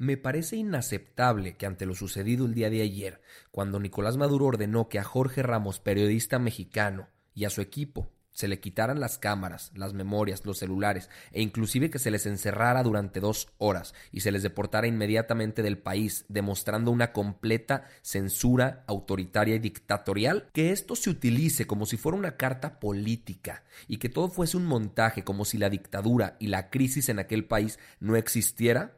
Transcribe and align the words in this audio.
Me 0.00 0.16
parece 0.16 0.54
inaceptable 0.54 1.56
que 1.56 1.66
ante 1.66 1.84
lo 1.84 1.96
sucedido 1.96 2.46
el 2.46 2.54
día 2.54 2.70
de 2.70 2.82
ayer, 2.82 3.20
cuando 3.50 3.80
Nicolás 3.80 4.16
Maduro 4.16 4.46
ordenó 4.46 4.88
que 4.88 5.00
a 5.00 5.04
Jorge 5.04 5.42
Ramos, 5.42 5.80
periodista 5.80 6.38
mexicano, 6.38 7.08
y 7.34 7.46
a 7.46 7.50
su 7.50 7.60
equipo 7.60 8.08
se 8.30 8.46
le 8.46 8.60
quitaran 8.60 9.00
las 9.00 9.18
cámaras, 9.18 9.72
las 9.74 9.94
memorias, 9.94 10.46
los 10.46 10.58
celulares 10.58 11.10
e 11.32 11.42
inclusive 11.42 11.90
que 11.90 11.98
se 11.98 12.12
les 12.12 12.26
encerrara 12.26 12.84
durante 12.84 13.18
dos 13.18 13.48
horas 13.58 13.94
y 14.12 14.20
se 14.20 14.30
les 14.30 14.44
deportara 14.44 14.86
inmediatamente 14.86 15.62
del 15.62 15.78
país, 15.78 16.24
demostrando 16.28 16.92
una 16.92 17.12
completa 17.12 17.88
censura 18.00 18.84
autoritaria 18.86 19.56
y 19.56 19.58
dictatorial, 19.58 20.48
que 20.52 20.70
esto 20.70 20.94
se 20.94 21.10
utilice 21.10 21.66
como 21.66 21.86
si 21.86 21.96
fuera 21.96 22.16
una 22.16 22.36
carta 22.36 22.78
política 22.78 23.64
y 23.88 23.96
que 23.96 24.08
todo 24.08 24.28
fuese 24.28 24.56
un 24.56 24.66
montaje 24.66 25.24
como 25.24 25.44
si 25.44 25.58
la 25.58 25.70
dictadura 25.70 26.36
y 26.38 26.46
la 26.46 26.70
crisis 26.70 27.08
en 27.08 27.18
aquel 27.18 27.44
país 27.44 27.80
no 27.98 28.14
existiera, 28.14 28.97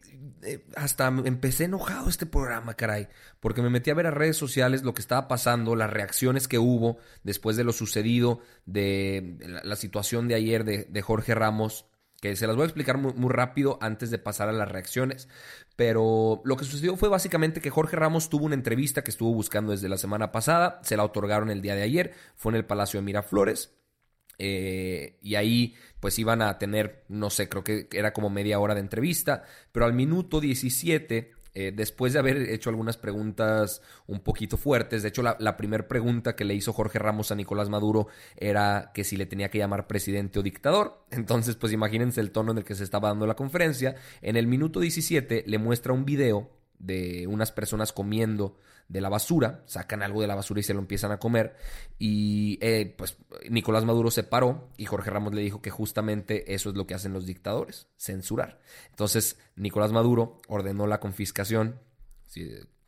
hasta 0.75 1.07
empecé 1.07 1.65
enojado 1.65 2.09
este 2.09 2.25
programa, 2.25 2.75
caray, 2.75 3.07
porque 3.39 3.61
me 3.61 3.69
metí 3.69 3.89
a 3.89 3.95
ver 3.95 4.07
a 4.07 4.11
redes 4.11 4.37
sociales 4.37 4.83
lo 4.83 4.93
que 4.93 5.01
estaba 5.01 5.27
pasando, 5.27 5.75
las 5.75 5.89
reacciones 5.89 6.47
que 6.47 6.59
hubo 6.59 6.97
después 7.23 7.57
de 7.57 7.63
lo 7.63 7.73
sucedido, 7.73 8.39
de 8.65 9.37
la, 9.63 9.75
situación 9.75 10.27
de 10.27 10.35
ayer 10.35 10.63
de, 10.63 11.01
Jorge 11.01 11.35
Ramos, 11.35 11.85
que 12.21 12.35
se 12.35 12.45
las 12.45 12.55
voy 12.55 12.63
a 12.63 12.67
explicar 12.67 12.97
muy, 12.97 13.13
muy, 13.13 13.31
rápido 13.31 13.79
antes 13.81 14.11
de 14.11 14.19
pasar 14.19 14.49
a 14.49 14.53
las 14.53 14.71
reacciones. 14.71 15.27
Pero 15.75 16.41
lo 16.45 16.55
que 16.55 16.65
sucedió 16.65 16.95
fue 16.95 17.09
básicamente 17.09 17.61
que 17.61 17.71
Jorge 17.71 17.95
Ramos 17.95 18.29
tuvo 18.29 18.45
una 18.45 18.55
entrevista 18.55 19.03
que 19.03 19.11
estuvo 19.11 19.33
buscando 19.33 19.71
desde 19.71 19.89
la 19.89 19.97
semana 19.97 20.31
pasada, 20.31 20.79
se 20.83 20.97
la 20.97 21.03
otorgaron 21.03 21.49
el 21.49 21.61
día 21.61 21.75
de 21.75 21.81
ayer, 21.81 22.13
fue 22.35 22.51
en 22.51 22.57
el 22.57 22.65
Palacio 22.65 22.99
de 22.99 23.05
Miraflores. 23.05 23.80
Eh, 24.43 25.19
y 25.21 25.35
ahí 25.35 25.75
pues 25.99 26.17
iban 26.17 26.41
a 26.41 26.57
tener, 26.57 27.03
no 27.09 27.29
sé, 27.29 27.47
creo 27.47 27.63
que 27.63 27.87
era 27.91 28.11
como 28.11 28.31
media 28.31 28.59
hora 28.59 28.73
de 28.73 28.79
entrevista, 28.79 29.43
pero 29.71 29.85
al 29.85 29.93
minuto 29.93 30.41
17, 30.41 31.31
eh, 31.53 31.71
después 31.75 32.13
de 32.13 32.17
haber 32.17 32.49
hecho 32.49 32.71
algunas 32.71 32.97
preguntas 32.97 33.83
un 34.07 34.21
poquito 34.21 34.57
fuertes, 34.57 35.03
de 35.03 35.09
hecho 35.09 35.21
la, 35.21 35.37
la 35.39 35.57
primera 35.57 35.87
pregunta 35.87 36.35
que 36.35 36.43
le 36.43 36.55
hizo 36.55 36.73
Jorge 36.73 36.97
Ramos 36.97 37.31
a 37.31 37.35
Nicolás 37.35 37.69
Maduro 37.69 38.07
era 38.35 38.89
que 38.95 39.03
si 39.03 39.15
le 39.15 39.27
tenía 39.27 39.51
que 39.51 39.59
llamar 39.59 39.85
presidente 39.85 40.39
o 40.39 40.41
dictador, 40.41 41.05
entonces 41.11 41.55
pues 41.55 41.71
imagínense 41.71 42.19
el 42.19 42.31
tono 42.31 42.51
en 42.51 42.57
el 42.57 42.63
que 42.63 42.73
se 42.73 42.83
estaba 42.83 43.09
dando 43.09 43.27
la 43.27 43.35
conferencia, 43.35 43.93
en 44.23 44.37
el 44.37 44.47
minuto 44.47 44.79
17 44.79 45.43
le 45.45 45.57
muestra 45.59 45.93
un 45.93 46.03
video 46.03 46.49
de 46.81 47.27
unas 47.27 47.51
personas 47.51 47.93
comiendo 47.93 48.57
de 48.87 49.01
la 49.01 49.09
basura, 49.09 49.63
sacan 49.65 50.03
algo 50.03 50.21
de 50.21 50.27
la 50.27 50.35
basura 50.35 50.59
y 50.59 50.63
se 50.63 50.73
lo 50.73 50.79
empiezan 50.79 51.11
a 51.11 51.19
comer. 51.19 51.55
Y 51.97 52.57
eh, 52.61 52.93
pues 52.97 53.17
Nicolás 53.49 53.85
Maduro 53.85 54.11
se 54.11 54.23
paró 54.23 54.69
y 54.77 54.85
Jorge 54.85 55.09
Ramos 55.09 55.33
le 55.33 55.41
dijo 55.41 55.61
que 55.61 55.69
justamente 55.69 56.53
eso 56.53 56.69
es 56.69 56.75
lo 56.75 56.85
que 56.85 56.93
hacen 56.93 57.13
los 57.13 57.25
dictadores, 57.25 57.87
censurar. 57.97 58.59
Entonces 58.89 59.39
Nicolás 59.55 59.91
Maduro 59.91 60.41
ordenó 60.47 60.87
la 60.87 60.99
confiscación, 60.99 61.79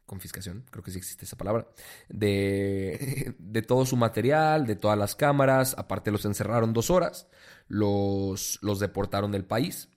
confiscación, 0.05 0.65
creo 0.69 0.83
que 0.83 0.91
sí 0.91 0.97
existe 0.97 1.25
esa 1.25 1.37
palabra, 1.37 1.67
de, 2.09 3.35
de 3.39 3.61
todo 3.61 3.85
su 3.85 3.95
material, 3.95 4.65
de 4.65 4.75
todas 4.75 4.97
las 4.97 5.15
cámaras, 5.15 5.75
aparte 5.77 6.11
los 6.11 6.25
encerraron 6.25 6.73
dos 6.73 6.89
horas, 6.89 7.27
los, 7.67 8.59
los 8.61 8.79
deportaron 8.79 9.31
del 9.31 9.45
país. 9.45 9.89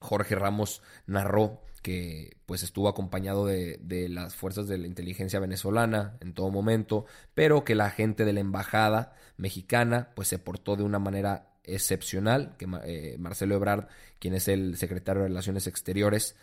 Jorge 0.00 0.34
Ramos 0.34 0.82
narró 1.06 1.62
que 1.82 2.36
pues 2.46 2.62
estuvo 2.62 2.88
acompañado 2.88 3.44
de, 3.46 3.78
las 4.08 4.34
fuerzas 4.34 4.68
de 4.68 4.78
la 4.78 4.86
inteligencia 4.86 5.40
venezolana 5.40 6.16
en 6.20 6.32
todo 6.32 6.50
momento, 6.50 7.06
pero 7.34 7.64
que 7.64 7.74
la 7.74 7.90
gente 7.90 8.24
de 8.24 8.32
la 8.32 8.40
embajada 8.40 9.16
mexicana 9.36 10.10
pues 10.14 10.28
se 10.28 10.38
portó 10.38 10.76
de 10.76 10.84
una 10.84 11.00
manera 11.00 11.50
excepcional, 11.64 12.56
que 12.56 12.66
eh, 12.84 13.16
Marcelo 13.18 13.56
Ebrard, 13.56 13.88
quien 14.18 14.34
es 14.34 14.48
el 14.48 14.76
secretario 14.76 15.22
de 15.22 15.28
Relaciones 15.28 15.66
Exteriores, 15.66 16.36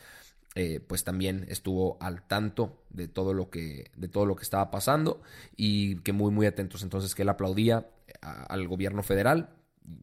eh, 0.56 0.80
pues 0.86 1.04
también 1.04 1.46
estuvo 1.48 1.98
al 2.02 2.24
tanto 2.24 2.84
de 2.90 3.08
todo 3.08 3.34
lo 3.34 3.50
que 3.50 3.92
de 3.96 4.08
todo 4.08 4.26
lo 4.26 4.36
que 4.36 4.44
estaba 4.44 4.72
pasando 4.72 5.22
y 5.56 5.98
que 5.98 6.12
muy 6.12 6.32
muy 6.32 6.48
atentos. 6.48 6.84
Entonces 6.84 7.16
que 7.16 7.22
él 7.22 7.30
aplaudía 7.30 7.88
al 8.22 8.68
gobierno 8.68 9.04
federal 9.04 9.59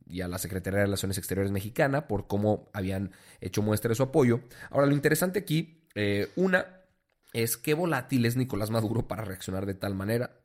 y 0.07 0.21
a 0.21 0.29
la 0.29 0.39
Secretaría 0.39 0.81
de 0.81 0.87
Relaciones 0.87 1.19
Exteriores 1.19 1.53
mexicana 1.53 2.07
por 2.07 2.27
cómo 2.27 2.69
habían 2.73 3.13
hecho 3.41 3.63
muestra 3.63 3.91
de 3.91 3.95
su 3.95 4.03
apoyo. 4.03 4.41
Ahora, 4.71 4.87
lo 4.87 4.95
interesante 4.95 5.39
aquí, 5.39 5.85
eh, 5.95 6.29
una, 6.37 6.67
es 7.33 7.57
qué 7.57 7.75
volátil 7.75 8.27
es 8.27 8.37
Nicolás 8.37 8.71
Maduro 8.71 9.09
para 9.09 9.25
reaccionar 9.25 9.67
de 9.67 9.75
tal 9.75 9.95
manera. 9.95 10.39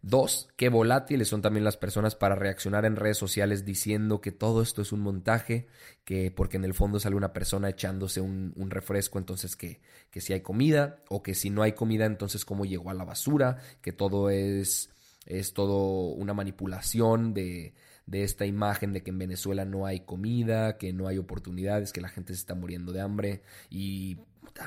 Dos, 0.00 0.48
qué 0.56 0.68
volátiles 0.68 1.26
son 1.26 1.42
también 1.42 1.64
las 1.64 1.76
personas 1.76 2.14
para 2.14 2.36
reaccionar 2.36 2.84
en 2.84 2.94
redes 2.94 3.18
sociales 3.18 3.64
diciendo 3.64 4.20
que 4.20 4.30
todo 4.30 4.62
esto 4.62 4.80
es 4.80 4.92
un 4.92 5.00
montaje, 5.00 5.66
que 6.04 6.30
porque 6.30 6.56
en 6.56 6.64
el 6.64 6.72
fondo 6.72 7.00
sale 7.00 7.16
una 7.16 7.32
persona 7.32 7.68
echándose 7.68 8.20
un, 8.20 8.54
refresco, 8.70 9.18
entonces 9.18 9.56
que, 9.56 9.80
que 10.10 10.20
si 10.20 10.32
hay 10.32 10.40
comida, 10.40 11.00
o 11.08 11.22
que 11.22 11.34
si 11.34 11.50
no 11.50 11.62
hay 11.62 11.72
comida, 11.72 12.06
entonces 12.06 12.44
cómo 12.44 12.64
llegó 12.64 12.90
a 12.90 12.94
la 12.94 13.04
basura, 13.04 13.58
que 13.82 13.92
todo 13.92 14.30
es, 14.30 14.90
es 15.26 15.52
todo 15.52 16.10
una 16.10 16.32
manipulación 16.32 17.34
de, 17.34 17.74
de 18.08 18.24
esta 18.24 18.46
imagen 18.46 18.94
de 18.94 19.02
que 19.02 19.10
en 19.10 19.18
Venezuela 19.18 19.66
no 19.66 19.84
hay 19.84 20.00
comida, 20.00 20.78
que 20.78 20.94
no 20.94 21.08
hay 21.08 21.18
oportunidades, 21.18 21.92
que 21.92 22.00
la 22.00 22.08
gente 22.08 22.32
se 22.32 22.40
está 22.40 22.54
muriendo 22.54 22.92
de 22.92 23.02
hambre 23.02 23.42
y 23.68 24.16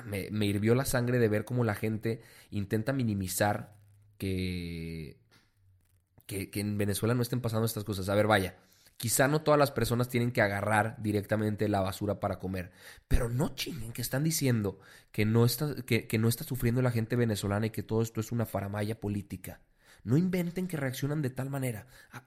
me, 0.05 0.29
me 0.29 0.45
hirvió 0.45 0.75
la 0.75 0.85
sangre 0.85 1.17
de 1.17 1.27
ver 1.27 1.43
cómo 1.43 1.63
la 1.63 1.73
gente 1.73 2.21
intenta 2.51 2.93
minimizar 2.93 3.73
que, 4.19 5.17
que, 6.27 6.51
que 6.51 6.59
en 6.59 6.77
Venezuela 6.77 7.15
no 7.15 7.23
estén 7.23 7.41
pasando 7.41 7.65
estas 7.65 7.83
cosas. 7.83 8.09
A 8.09 8.15
ver, 8.15 8.27
vaya, 8.27 8.57
Quizá 9.01 9.27
no 9.27 9.41
todas 9.41 9.59
las 9.59 9.71
personas 9.71 10.09
tienen 10.09 10.31
que 10.31 10.43
agarrar 10.43 10.95
directamente 11.01 11.67
la 11.67 11.81
basura 11.81 12.19
para 12.19 12.37
comer, 12.37 12.71
pero 13.07 13.29
no 13.29 13.55
chinguen 13.55 13.93
que 13.93 14.03
están 14.03 14.23
diciendo 14.23 14.77
que 15.11 15.25
no 15.25 15.43
está, 15.43 15.73
que, 15.87 16.05
que 16.05 16.19
no 16.19 16.27
está 16.27 16.43
sufriendo 16.43 16.83
la 16.83 16.91
gente 16.91 17.15
venezolana 17.15 17.65
y 17.65 17.69
que 17.71 17.81
todo 17.81 18.03
esto 18.03 18.21
es 18.21 18.31
una 18.31 18.45
faramaya 18.45 18.99
política. 18.99 19.59
No 20.03 20.17
inventen 20.17 20.67
que 20.67 20.77
reaccionan 20.77 21.21
de 21.21 21.29
tal 21.29 21.49
manera. 21.49 21.85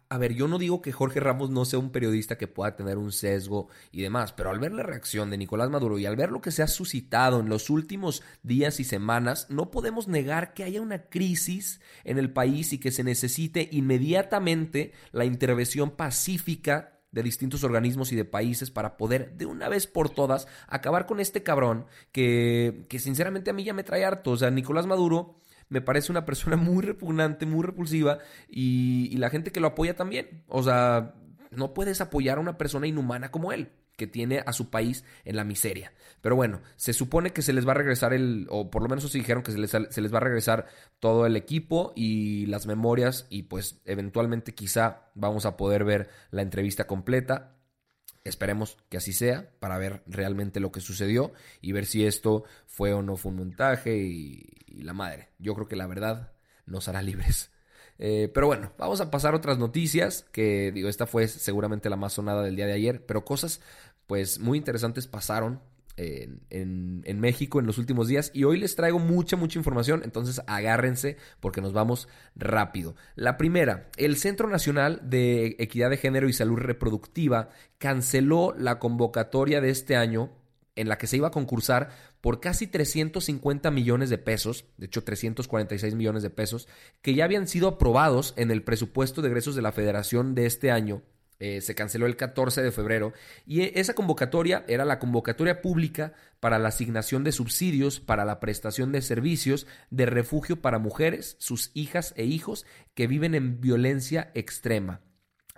A, 0.08 0.18
ver, 0.18 0.34
yo 0.34 0.46
no 0.46 0.58
digo 0.58 0.80
que 0.80 0.92
Jorge 0.92 1.20
Ramos 1.20 1.50
no 1.50 1.64
sea 1.64 1.78
un 1.78 1.90
periodista 1.90 2.38
que 2.38 2.46
pueda 2.46 2.76
tener 2.76 2.98
un 2.98 3.10
sesgo 3.10 3.68
y 3.90 4.02
demás, 4.02 4.32
pero 4.32 4.50
al 4.50 4.60
ver 4.60 4.72
la 4.72 4.82
reacción 4.82 5.30
de 5.30 5.38
Nicolás 5.38 5.70
Maduro 5.70 5.98
y 5.98 6.06
al 6.06 6.16
ver 6.16 6.30
lo 6.30 6.40
que 6.40 6.52
se 6.52 6.62
ha 6.62 6.68
suscitado 6.68 7.40
en 7.40 7.48
los 7.48 7.70
últimos 7.70 8.22
días 8.42 8.78
y 8.78 8.84
semanas, 8.84 9.48
no 9.50 9.70
podemos 9.70 10.06
negar 10.06 10.54
que 10.54 10.64
haya 10.64 10.80
una 10.80 11.04
crisis 11.04 11.80
en 12.04 12.18
el 12.18 12.32
país 12.32 12.72
y 12.72 12.78
que 12.78 12.92
se 12.92 13.04
necesite 13.04 13.68
inmediatamente 13.72 14.92
la 15.12 15.24
intervención 15.24 15.90
pacífica 15.90 16.94
de 17.14 17.22
distintos 17.22 17.62
organismos 17.62 18.10
y 18.10 18.16
de 18.16 18.24
países 18.24 18.72
para 18.72 18.96
poder 18.96 19.36
de 19.36 19.46
una 19.46 19.68
vez 19.68 19.86
por 19.86 20.10
todas 20.10 20.48
acabar 20.66 21.06
con 21.06 21.20
este 21.20 21.44
cabrón 21.44 21.86
que, 22.10 22.86
que 22.88 22.98
sinceramente 22.98 23.50
a 23.50 23.52
mí 23.52 23.62
ya 23.62 23.72
me 23.72 23.84
trae 23.84 24.04
harto. 24.04 24.32
O 24.32 24.36
sea, 24.36 24.50
Nicolás 24.50 24.86
Maduro 24.86 25.36
me 25.68 25.80
parece 25.80 26.12
una 26.12 26.24
persona 26.24 26.56
muy 26.58 26.84
repugnante, 26.84 27.46
muy 27.46 27.64
repulsiva 27.64 28.18
y, 28.48 29.16
la 29.16 29.30
gente 29.30 29.52
que 29.52 29.60
lo 29.60 29.68
apoya 29.68 29.94
también. 29.96 30.44
O 30.48 30.62
sea, 30.62 31.14
no 31.50 31.72
puedes 31.72 32.00
apoyar 32.00 32.38
a 32.38 32.40
una 32.40 32.58
persona 32.58 32.86
inhumana 32.86 33.30
como 33.30 33.52
él 33.52 33.70
que 33.96 34.06
tiene 34.06 34.42
a 34.44 34.52
su 34.52 34.70
país 34.70 35.04
en 35.24 35.36
la 35.36 35.44
miseria. 35.44 35.92
Pero 36.20 36.34
bueno, 36.36 36.62
se 36.76 36.92
supone 36.92 37.30
que 37.30 37.42
se 37.42 37.52
les 37.52 37.66
va 37.66 37.72
a 37.72 37.76
regresar 37.76 38.12
el, 38.12 38.46
o 38.50 38.70
por 38.70 38.82
lo 38.82 38.88
menos 38.88 39.08
se 39.10 39.18
dijeron 39.18 39.42
que 39.42 39.52
se 39.52 39.58
les, 39.58 39.70
se 39.70 40.00
les, 40.00 40.12
va 40.12 40.18
a 40.18 40.22
regresar 40.22 40.66
todo 40.98 41.26
el 41.26 41.36
equipo 41.36 41.92
y 41.94 42.46
las 42.46 42.66
memorias 42.66 43.26
y 43.30 43.44
pues 43.44 43.80
eventualmente 43.84 44.52
quizá 44.52 45.10
vamos 45.14 45.46
a 45.46 45.56
poder 45.56 45.84
ver 45.84 46.08
la 46.30 46.42
entrevista 46.42 46.88
completa. 46.88 47.56
Esperemos 48.24 48.78
que 48.88 48.96
así 48.96 49.12
sea 49.12 49.50
para 49.60 49.76
ver 49.76 50.02
realmente 50.06 50.58
lo 50.58 50.72
que 50.72 50.80
sucedió 50.80 51.32
y 51.60 51.72
ver 51.72 51.84
si 51.84 52.06
esto 52.06 52.44
fue 52.66 52.94
o 52.94 53.02
no 53.02 53.16
fue 53.16 53.32
un 53.32 53.38
montaje 53.38 53.96
y, 53.98 54.50
la 54.82 54.94
madre. 54.94 55.28
Yo 55.38 55.54
creo 55.54 55.68
que 55.68 55.76
la 55.76 55.86
verdad 55.86 56.32
nos 56.66 56.88
hará 56.88 57.02
libres. 57.02 57.50
Eh, 57.98 58.28
pero 58.34 58.48
bueno, 58.48 58.72
vamos 58.76 59.00
a 59.00 59.10
pasar 59.10 59.34
a 59.34 59.36
otras 59.36 59.58
noticias, 59.58 60.26
que 60.32 60.72
digo, 60.72 60.88
esta 60.88 61.06
fue 61.06 61.28
seguramente 61.28 61.88
la 61.88 61.96
más 61.96 62.14
sonada 62.14 62.42
del 62.42 62.56
día 62.56 62.66
de 62.66 62.72
ayer, 62.72 63.06
pero 63.06 63.24
cosas 63.24 63.60
pues 64.06 64.40
muy 64.40 64.58
interesantes 64.58 65.06
pasaron 65.06 65.60
en, 65.96 67.20
México 67.20 67.60
en 67.60 67.66
los 67.66 67.78
últimos 67.78 68.08
días 68.08 68.30
y 68.34 68.44
hoy 68.44 68.58
les 68.58 68.74
traigo 68.76 68.98
mucha, 68.98 69.36
mucha 69.36 69.58
información, 69.58 70.02
entonces 70.04 70.42
agárrense 70.46 71.16
porque 71.40 71.60
nos 71.60 71.72
vamos 71.72 72.08
rápido. 72.34 72.96
La 73.14 73.36
primera, 73.36 73.88
el 73.96 74.16
Centro 74.16 74.48
Nacional 74.48 75.00
de 75.04 75.56
Equidad 75.58 75.90
de 75.90 75.96
Género 75.96 76.28
y 76.28 76.32
Salud 76.32 76.58
Reproductiva 76.58 77.50
canceló 77.78 78.54
la 78.58 78.78
convocatoria 78.78 79.60
de 79.60 79.70
este 79.70 79.96
año 79.96 80.30
en 80.76 80.88
la 80.88 80.98
que 80.98 81.06
se 81.06 81.16
iba 81.16 81.28
a 81.28 81.32
concursar 81.32 81.90
por 82.20 82.40
casi 82.40 82.66
350 82.66 83.70
millones 83.70 84.10
de 84.10 84.18
pesos, 84.18 84.64
de 84.76 84.86
hecho 84.86 85.04
346 85.04 85.94
millones 85.94 86.22
de 86.22 86.30
pesos, 86.30 86.68
que 87.00 87.14
ya 87.14 87.24
habían 87.24 87.46
sido 87.46 87.68
aprobados 87.68 88.34
en 88.36 88.50
el 88.50 88.62
presupuesto 88.62 89.22
de 89.22 89.28
egresos 89.28 89.54
de 89.54 89.62
la 89.62 89.72
federación 89.72 90.34
de 90.34 90.46
este 90.46 90.70
año 90.72 91.02
eh, 91.40 91.60
se 91.60 91.74
canceló 91.74 92.06
el 92.06 92.16
14 92.16 92.62
de 92.62 92.72
febrero 92.72 93.12
y 93.46 93.62
e, 93.62 93.72
esa 93.76 93.94
convocatoria 93.94 94.64
era 94.68 94.84
la 94.84 94.98
convocatoria 94.98 95.60
pública 95.60 96.12
para 96.40 96.58
la 96.58 96.68
asignación 96.68 97.24
de 97.24 97.32
subsidios 97.32 98.00
para 98.00 98.24
la 98.24 98.40
prestación 98.40 98.92
de 98.92 99.02
servicios 99.02 99.66
de 99.90 100.06
refugio 100.06 100.62
para 100.62 100.78
mujeres, 100.78 101.36
sus 101.38 101.70
hijas 101.74 102.14
e 102.16 102.24
hijos 102.24 102.66
que 102.94 103.06
viven 103.06 103.34
en 103.34 103.60
violencia 103.60 104.30
extrema. 104.34 105.00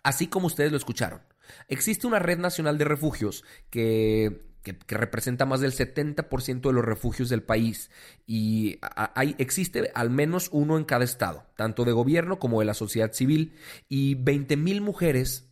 Así 0.02 0.28
como 0.28 0.46
ustedes 0.46 0.70
lo 0.70 0.78
escucharon. 0.78 1.20
Existe 1.68 2.06
una 2.06 2.18
red 2.18 2.38
nacional 2.38 2.78
de 2.78 2.84
refugios 2.84 3.44
que 3.70 4.46
que, 4.86 4.96
representa 4.96 5.46
más 5.46 5.60
del 5.60 5.72
70% 5.72 6.60
de 6.60 6.72
los 6.72 6.84
refugios 6.84 7.28
del 7.28 7.42
país 7.42 7.90
y 8.26 8.78
hay, 8.80 9.36
existe 9.38 9.90
al 9.94 10.10
menos 10.10 10.48
uno 10.52 10.76
en 10.76 10.84
cada 10.84 11.04
estado, 11.04 11.46
tanto 11.56 11.84
de 11.84 11.92
gobierno 11.92 12.38
como 12.38 12.60
de 12.60 12.66
la 12.66 12.74
sociedad 12.74 13.12
civil, 13.12 13.54
y 13.88 14.16
20 14.16 14.56
mil 14.56 14.80
mujeres 14.80 15.48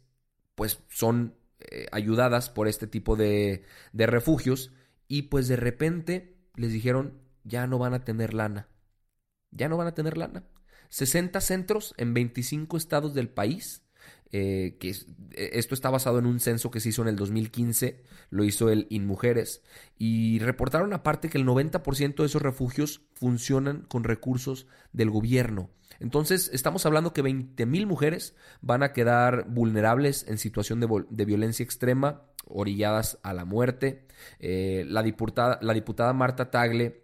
pues 0.54 0.80
son 0.88 1.36
eh, 1.60 1.86
ayudadas 1.92 2.50
por 2.50 2.68
este 2.68 2.86
tipo 2.86 3.16
de, 3.16 3.64
de 3.92 4.06
refugios 4.06 4.72
y 5.08 5.22
pues 5.22 5.48
de 5.48 5.56
repente 5.56 6.36
les 6.56 6.72
dijeron 6.72 7.20
ya 7.44 7.66
no 7.66 7.78
van 7.78 7.94
a 7.94 8.04
tener 8.04 8.34
lana. 8.34 8.68
Ya 9.50 9.68
no 9.68 9.76
van 9.76 9.86
a 9.86 9.94
tener 9.94 10.16
lana. 10.18 10.44
60 10.88 11.40
centros 11.40 11.94
en 11.96 12.14
25 12.14 12.76
estados 12.76 13.14
del 13.14 13.28
país. 13.28 13.83
Eh, 14.36 14.78
que 14.80 14.90
eh, 14.90 15.50
esto 15.52 15.76
está 15.76 15.90
basado 15.90 16.18
en 16.18 16.26
un 16.26 16.40
censo 16.40 16.68
que 16.68 16.80
se 16.80 16.88
hizo 16.88 17.02
en 17.02 17.06
el 17.06 17.14
2015, 17.14 18.02
lo 18.30 18.42
hizo 18.42 18.68
el 18.68 18.88
InMujeres, 18.90 19.62
y 19.96 20.40
reportaron 20.40 20.92
aparte 20.92 21.28
que 21.28 21.38
el 21.38 21.46
90% 21.46 22.16
de 22.16 22.26
esos 22.26 22.42
refugios 22.42 23.02
funcionan 23.12 23.82
con 23.82 24.02
recursos 24.02 24.66
del 24.92 25.10
gobierno. 25.10 25.70
Entonces, 26.00 26.50
estamos 26.52 26.84
hablando 26.84 27.12
que 27.12 27.22
20.000 27.22 27.86
mujeres 27.86 28.34
van 28.60 28.82
a 28.82 28.92
quedar 28.92 29.46
vulnerables 29.48 30.26
en 30.26 30.38
situación 30.38 30.80
de, 30.80 31.24
violencia 31.24 31.62
extrema, 31.62 32.22
orilladas 32.44 33.20
a 33.22 33.34
la 33.34 33.44
muerte. 33.44 34.04
Eh, 34.40 34.84
la, 34.88 35.04
diputada, 35.04 35.60
la 35.62 35.74
diputada 35.74 36.12
Marta 36.12 36.50
Tagle 36.50 37.03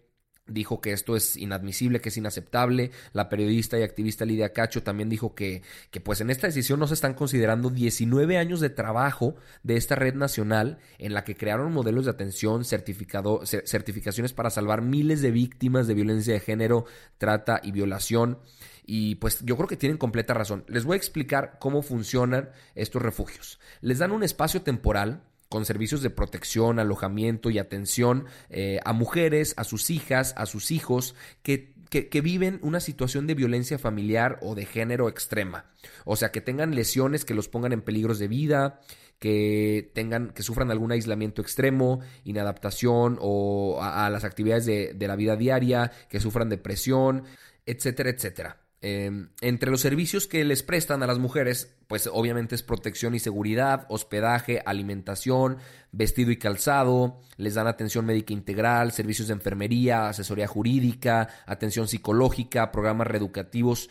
dijo 0.50 0.80
que 0.80 0.92
esto 0.92 1.16
es 1.16 1.36
inadmisible, 1.36 2.00
que 2.00 2.10
es 2.10 2.16
inaceptable. 2.16 2.90
La 3.12 3.28
periodista 3.28 3.78
y 3.78 3.82
activista 3.82 4.24
Lidia 4.24 4.52
Cacho 4.52 4.82
también 4.82 5.08
dijo 5.08 5.34
que, 5.34 5.62
que, 5.90 6.00
pues 6.00 6.20
en 6.20 6.30
esta 6.30 6.46
decisión 6.46 6.80
no 6.80 6.86
se 6.86 6.94
están 6.94 7.14
considerando 7.14 7.70
19 7.70 8.36
años 8.36 8.60
de 8.60 8.70
trabajo 8.70 9.36
de 9.62 9.76
esta 9.76 9.94
red 9.94 10.14
nacional 10.14 10.78
en 10.98 11.14
la 11.14 11.24
que 11.24 11.36
crearon 11.36 11.72
modelos 11.72 12.04
de 12.04 12.10
atención, 12.10 12.64
certificado, 12.64 13.42
certificaciones 13.44 14.32
para 14.32 14.50
salvar 14.50 14.82
miles 14.82 15.22
de 15.22 15.30
víctimas 15.30 15.86
de 15.86 15.94
violencia 15.94 16.34
de 16.34 16.40
género, 16.40 16.84
trata 17.18 17.60
y 17.62 17.72
violación. 17.72 18.38
Y 18.84 19.16
pues 19.16 19.44
yo 19.44 19.56
creo 19.56 19.68
que 19.68 19.76
tienen 19.76 19.98
completa 19.98 20.34
razón. 20.34 20.64
Les 20.66 20.84
voy 20.84 20.94
a 20.94 20.96
explicar 20.96 21.58
cómo 21.60 21.82
funcionan 21.82 22.50
estos 22.74 23.00
refugios. 23.00 23.60
Les 23.80 23.98
dan 23.98 24.10
un 24.10 24.24
espacio 24.24 24.62
temporal 24.62 25.22
con 25.50 25.66
servicios 25.66 26.00
de 26.00 26.10
protección, 26.10 26.78
alojamiento 26.78 27.50
y 27.50 27.58
atención 27.58 28.26
eh, 28.48 28.78
a 28.84 28.92
mujeres, 28.92 29.52
a 29.56 29.64
sus 29.64 29.90
hijas, 29.90 30.32
a 30.36 30.46
sus 30.46 30.70
hijos 30.70 31.16
que, 31.42 31.74
que, 31.90 32.20
viven 32.20 32.60
una 32.62 32.78
situación 32.78 33.26
de 33.26 33.34
violencia 33.34 33.76
familiar 33.76 34.38
o 34.42 34.54
de 34.54 34.64
género 34.64 35.08
extrema. 35.08 35.66
O 36.04 36.14
sea, 36.14 36.30
que 36.30 36.40
tengan 36.40 36.76
lesiones 36.76 37.24
que 37.24 37.34
los 37.34 37.48
pongan 37.48 37.72
en 37.72 37.82
peligros 37.82 38.20
de 38.20 38.28
vida, 38.28 38.80
que 39.18 39.90
tengan, 39.92 40.30
que 40.30 40.44
sufran 40.44 40.70
algún 40.70 40.92
aislamiento 40.92 41.42
extremo, 41.42 41.98
inadaptación 42.22 43.18
o 43.20 43.80
a, 43.82 44.08
las 44.08 44.22
actividades 44.22 44.66
de, 44.66 44.94
de 44.94 45.08
la 45.08 45.16
vida 45.16 45.34
diaria, 45.34 45.90
que 46.08 46.20
sufran 46.20 46.48
depresión, 46.48 47.24
etcétera, 47.66 48.10
etcétera. 48.10 48.60
Em, 48.82 49.28
entre 49.42 49.70
los 49.70 49.82
servicios 49.82 50.26
que 50.26 50.42
les 50.42 50.62
prestan 50.62 51.02
a 51.02 51.06
las 51.06 51.18
mujeres, 51.18 51.76
pues 51.86 52.08
obviamente 52.10 52.54
es 52.54 52.62
protección 52.62 53.14
y 53.14 53.18
seguridad, 53.18 53.84
hospedaje, 53.90 54.62
alimentación, 54.64 55.58
vestido 55.92 56.30
y 56.30 56.38
calzado, 56.38 57.20
les 57.36 57.54
dan 57.54 57.66
atención 57.66 58.06
médica 58.06 58.32
integral, 58.32 58.92
servicios 58.92 59.28
de 59.28 59.34
enfermería, 59.34 60.08
asesoría 60.08 60.46
jurídica, 60.46 61.28
atención 61.44 61.88
psicológica, 61.88 62.72
programas 62.72 63.06
reeducativos 63.06 63.90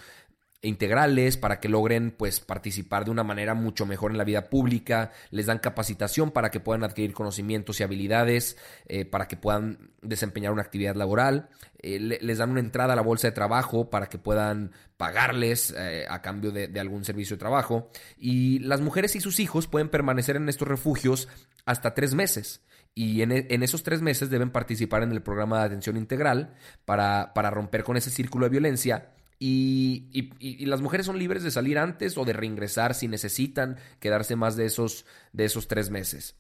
integrales 0.62 1.38
para 1.38 1.60
que 1.60 1.70
logren 1.70 2.12
pues 2.12 2.40
participar 2.40 3.06
de 3.06 3.12
una 3.12 3.24
manera 3.24 3.54
mucho 3.54 3.86
mejor 3.86 4.12
en 4.12 4.18
la 4.18 4.24
vida 4.24 4.50
pública, 4.50 5.12
les 5.32 5.46
dan 5.46 5.60
capacitación 5.60 6.32
para 6.32 6.52
que 6.52 6.60
puedan 6.60 6.84
adquirir 6.84 7.14
conocimientos 7.14 7.80
y 7.80 7.84
habilidades, 7.84 8.58
eh, 8.86 9.06
para 9.06 9.28
que 9.28 9.38
puedan 9.38 9.92
desempeñar 10.02 10.52
una 10.52 10.62
actividad 10.62 10.96
laboral, 10.96 11.50
eh, 11.82 12.00
les 12.00 12.38
dan 12.38 12.52
una 12.52 12.60
entrada 12.60 12.94
a 12.94 12.96
la 12.96 13.02
bolsa 13.02 13.28
de 13.28 13.32
trabajo 13.32 13.90
para 13.90 14.08
que 14.08 14.18
puedan 14.18 14.72
pagarles 14.98 15.74
eh, 15.78 16.06
a 16.10 16.22
cambio 16.22 16.52
de, 16.52 16.78
algún 16.80 17.06
servicio 17.06 17.38
de 17.38 17.40
trabajo. 17.40 17.90
Y 18.18 18.60
las 18.60 18.82
mujeres 18.82 19.16
y 19.16 19.22
sus 19.22 19.40
hijos 19.40 19.68
pueden 19.68 19.90
permanecer 19.90 20.36
en 20.36 20.50
estos 20.50 20.68
refugios 20.68 21.30
hasta 21.66 21.94
tres 21.94 22.16
meses. 22.16 22.62
Y 22.96 23.22
en, 23.22 23.32
en, 23.32 23.64
esos 23.64 23.84
tres 23.84 24.02
meses 24.02 24.30
deben 24.30 24.50
participar 24.50 25.04
en 25.04 25.12
el 25.12 25.22
programa 25.22 25.60
de 25.60 25.66
atención 25.68 25.96
integral 25.96 26.56
para, 26.84 27.34
para 27.34 27.50
romper 27.50 27.84
con 27.84 27.96
ese 27.96 28.10
círculo 28.10 28.46
de 28.46 28.50
violencia 28.50 29.12
y, 29.40 30.66
las 30.66 30.82
mujeres 30.82 31.06
son 31.06 31.18
libres 31.18 31.44
de 31.44 31.52
salir 31.52 31.80
antes 31.80 32.18
o 32.18 32.26
de 32.26 32.34
reingresar 32.34 32.94
si 32.94 33.08
necesitan 33.08 33.78
quedarse 34.00 34.36
más 34.36 34.58
de 34.58 34.66
esos, 34.66 35.06
de 35.32 35.46
esos 35.46 35.68
tres 35.68 35.90
meses. 35.90 36.36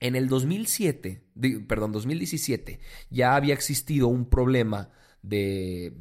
En 0.00 0.16
el 0.16 0.28
2007, 0.28 1.22
perdón, 1.66 1.92
2017, 1.92 2.80
ya 3.10 3.34
había 3.34 3.52
existido 3.52 4.08
un 4.08 4.30
problema 4.30 4.90
de 5.22 5.92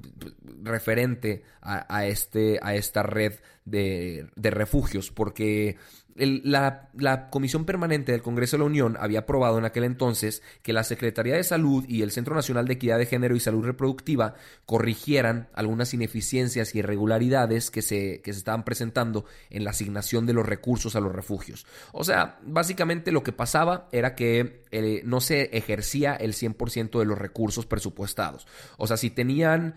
referente 0.63 1.44
a, 1.62 2.06
este, 2.06 2.60
a 2.62 2.75
esta 2.75 3.04
red 3.04 3.34
de, 3.66 4.30
de 4.36 4.51
refugios, 4.51 5.12
porque 5.12 5.77
la, 6.18 7.30
Comisión 7.30 7.66
Permanente 7.66 8.12
del 8.12 8.22
Congreso 8.22 8.58
de 8.58 8.60
la 8.60 8.66
Unión 8.66 8.98
había 9.00 9.20
aprobado 9.20 9.58
en 9.58 9.66
aquel 9.66 9.84
entonces 9.84 10.42
que 10.64 10.74
la 10.74 10.84
Secretaría 10.84 11.36
de 11.36 11.44
Salud 11.44 11.86
y 11.88 12.02
el 12.02 12.12
Centro 12.12 12.36
Nacional 12.36 12.68
de 12.68 12.74
Equidad 12.74 12.98
de 12.98 13.06
Género 13.06 13.36
y 13.36 13.40
Salud 13.40 13.66
Reproductiva 13.66 14.36
corrigieran 14.66 15.50
algunas 15.54 15.94
ineficiencias 15.94 16.74
y 16.74 16.80
irregularidades 16.80 17.70
que 17.70 17.82
se, 17.82 18.22
que 18.22 18.34
se 18.34 18.40
estaban 18.40 18.66
presentando 18.66 19.26
en 19.50 19.64
la 19.64 19.72
asignación 19.72 20.26
de 20.26 20.34
los 20.34 20.46
recursos 20.46 20.96
a 20.96 21.00
los 21.00 21.14
refugios. 21.14 21.66
O 21.92 22.04
sea, 22.04 22.40
básicamente 22.44 23.12
lo 23.12 23.24
que 23.24 23.32
pasaba 23.32 23.88
era 23.92 24.16
que 24.16 24.64
eh, 24.72 25.02
no 25.06 25.22
se 25.22 25.56
ejercía 25.58 26.16
el 26.16 26.34
100% 26.34 27.00
de 27.00 27.06
los 27.06 27.18
recursos 27.18 27.66
presupuestados. 27.66 28.48
O 28.78 28.88
sea, 28.88 28.98
si 28.98 29.10
tenían 29.10 29.76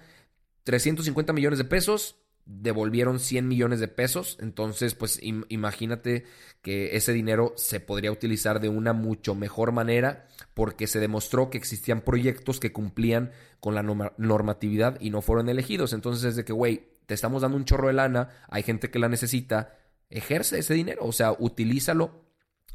350 0.64 1.32
millones 1.32 1.58
de 1.58 1.64
pesos, 1.64 2.16
devolvieron 2.50 3.20
100 3.20 3.46
millones 3.46 3.80
de 3.80 3.88
pesos. 3.88 4.36
Entonces, 4.40 4.94
pues 4.94 5.20
imagínate 5.22 6.24
que 6.62 6.96
ese 6.96 7.12
dinero 7.12 7.54
se 7.56 7.80
podría 7.80 8.12
utilizar 8.12 8.60
de 8.60 8.68
una 8.68 8.92
mucho 8.92 9.34
mejor 9.34 9.72
manera 9.72 10.26
porque 10.52 10.86
se 10.86 11.00
demostró 11.00 11.48
que 11.48 11.58
existían 11.58 12.00
proyectos 12.00 12.60
que 12.60 12.72
cumplían 12.72 13.30
con 13.60 13.74
la 13.74 13.82
normatividad 13.82 15.00
y 15.00 15.10
no 15.10 15.22
fueron 15.22 15.48
elegidos. 15.48 15.92
Entonces 15.92 16.24
es 16.24 16.36
de 16.36 16.44
que, 16.44 16.52
güey, 16.52 16.88
te 17.06 17.14
estamos 17.14 17.42
dando 17.42 17.56
un 17.56 17.64
chorro 17.64 17.88
de 17.88 17.94
lana, 17.94 18.28
hay 18.48 18.62
gente 18.62 18.90
que 18.90 18.98
la 18.98 19.08
necesita, 19.08 19.76
ejerce 20.10 20.58
ese 20.58 20.74
dinero, 20.74 21.04
o 21.04 21.12
sea, 21.12 21.32
utilízalo 21.38 22.29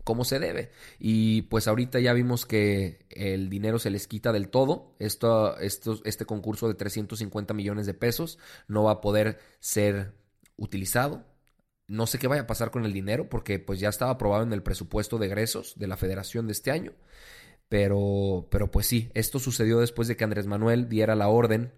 como 0.06 0.24
se 0.24 0.40
debe. 0.40 0.72
Y 1.00 1.42
pues 1.44 1.68
ahorita 1.68 2.00
ya 2.00 2.14
vimos 2.14 2.46
que 2.46 3.06
el 3.10 3.50
dinero 3.50 3.80
se 3.80 3.90
les 3.90 4.08
quita 4.08 4.32
del 4.32 4.48
todo. 4.50 4.96
Esto, 5.00 5.58
este 5.60 6.26
concurso 6.26 6.70
de 6.70 6.76
350 6.76 7.54
millones 7.54 7.88
de 7.88 7.96
pesos 7.96 8.40
no 8.70 8.84
va 8.84 8.92
a 8.92 9.02
poder 9.02 9.40
ser 9.60 10.14
utilizado. 10.56 11.26
No 11.88 12.08
sé 12.08 12.20
qué 12.20 12.28
vaya 12.28 12.44
a 12.44 12.48
pasar 12.48 12.72
con 12.72 12.86
el 12.86 12.94
dinero 12.94 13.30
porque 13.30 13.60
pues 13.60 13.80
ya 13.80 13.90
estaba 13.90 14.12
aprobado 14.12 14.44
en 14.44 14.54
el 14.54 14.64
presupuesto 14.64 15.18
de 15.18 15.26
egresos 15.26 15.74
de 15.78 15.88
la 15.88 15.98
federación 15.98 16.46
de 16.46 16.54
este 16.54 16.72
año. 16.72 16.94
Pero, 17.68 18.48
pero 18.52 18.70
pues 18.70 18.86
sí, 18.86 19.10
esto 19.16 19.40
sucedió 19.40 19.80
después 19.80 20.08
de 20.08 20.16
que 20.16 20.24
Andrés 20.24 20.46
Manuel 20.46 20.88
diera 20.88 21.16
la 21.16 21.30
orden 21.30 21.74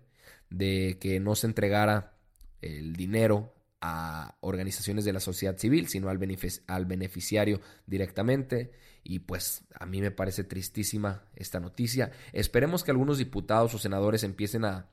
de 0.49 0.97
que 0.99 1.21
no 1.21 1.35
se 1.35 1.47
entregara 1.47 2.17
el 2.61 2.93
dinero 2.93 3.53
a 3.81 4.37
organizaciones 4.41 5.05
de 5.05 5.13
la 5.13 5.19
sociedad 5.19 5.57
civil, 5.57 5.87
sino 5.87 6.09
al, 6.09 6.19
al 6.67 6.85
beneficiario 6.85 7.61
directamente. 7.85 8.71
Y 9.03 9.19
pues 9.19 9.63
a 9.73 9.85
mí 9.85 10.01
me 10.01 10.11
parece 10.11 10.43
tristísima 10.43 11.25
esta 11.35 11.59
noticia. 11.59 12.11
Esperemos 12.33 12.83
que 12.83 12.91
algunos 12.91 13.17
diputados 13.17 13.73
o 13.73 13.79
senadores 13.79 14.23
empiecen 14.23 14.65
a, 14.65 14.89